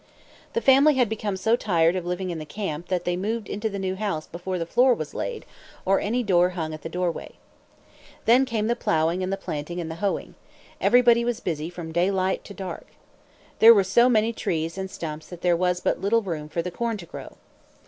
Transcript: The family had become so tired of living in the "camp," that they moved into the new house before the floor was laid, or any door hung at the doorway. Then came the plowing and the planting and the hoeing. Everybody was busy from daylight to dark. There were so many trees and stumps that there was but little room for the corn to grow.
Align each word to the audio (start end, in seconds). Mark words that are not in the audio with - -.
The 0.53 0.61
family 0.61 0.95
had 0.95 1.09
become 1.09 1.37
so 1.37 1.55
tired 1.55 1.95
of 1.95 2.07
living 2.07 2.31
in 2.31 2.39
the 2.39 2.43
"camp," 2.45 2.87
that 2.87 3.05
they 3.05 3.15
moved 3.15 3.47
into 3.47 3.69
the 3.69 3.77
new 3.77 3.93
house 3.95 4.25
before 4.25 4.57
the 4.57 4.65
floor 4.65 4.95
was 4.95 5.13
laid, 5.13 5.45
or 5.85 5.99
any 5.99 6.23
door 6.23 6.49
hung 6.57 6.73
at 6.73 6.81
the 6.81 6.89
doorway. 6.89 7.33
Then 8.25 8.43
came 8.45 8.65
the 8.65 8.75
plowing 8.75 9.21
and 9.21 9.31
the 9.31 9.37
planting 9.37 9.79
and 9.79 9.91
the 9.91 10.01
hoeing. 10.01 10.33
Everybody 10.81 11.23
was 11.23 11.39
busy 11.39 11.69
from 11.69 11.91
daylight 11.91 12.43
to 12.45 12.53
dark. 12.55 12.87
There 13.59 13.75
were 13.75 13.83
so 13.83 14.09
many 14.09 14.33
trees 14.33 14.75
and 14.75 14.89
stumps 14.89 15.27
that 15.27 15.41
there 15.43 15.55
was 15.55 15.81
but 15.81 16.01
little 16.01 16.23
room 16.23 16.49
for 16.49 16.63
the 16.63 16.71
corn 16.71 16.97
to 16.97 17.05
grow. 17.05 17.37